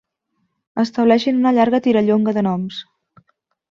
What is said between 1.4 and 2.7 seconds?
una llarga tirallonga de